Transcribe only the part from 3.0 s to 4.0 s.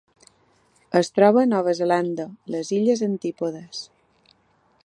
Antípodes.